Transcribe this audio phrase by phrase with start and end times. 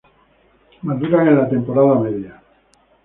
[0.81, 2.41] Maduran en la temporada media.